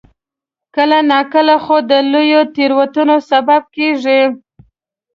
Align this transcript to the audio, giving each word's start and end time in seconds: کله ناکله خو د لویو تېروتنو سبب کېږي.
کله 0.75 0.99
ناکله 1.11 1.55
خو 1.63 1.77
د 1.89 1.91
لویو 2.11 2.41
تېروتنو 2.55 3.17
سبب 3.29 3.61
کېږي. 3.75 4.21